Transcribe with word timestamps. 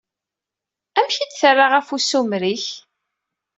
Amek 0.97 1.15
i 1.23 1.25
d-terra 1.27 1.65
ɣef 1.67 1.87
usumer-ik? 1.95 2.65